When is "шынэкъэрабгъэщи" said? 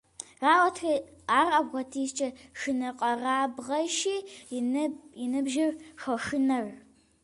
2.59-4.17